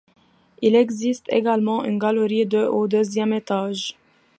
Il 0.63 0.73
existe 0.75 1.27
également 1.31 1.83
une 1.85 1.99
galerie 1.99 2.47
de 2.47 2.57
au 2.57 2.87
deuxième 2.87 3.33
étage. 3.33 3.95